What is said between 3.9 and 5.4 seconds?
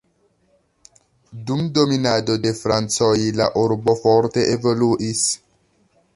forte evoluis.